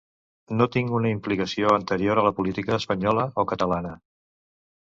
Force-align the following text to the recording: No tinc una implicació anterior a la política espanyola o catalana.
No 0.61 0.67
tinc 0.75 0.93
una 0.99 1.11
implicació 1.15 1.75
anterior 1.75 2.23
a 2.23 2.25
la 2.29 2.33
política 2.41 2.75
espanyola 2.81 3.29
o 3.45 3.49
catalana. 3.55 3.95